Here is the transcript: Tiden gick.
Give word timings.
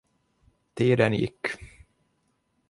Tiden 0.75 1.11
gick. 1.13 1.57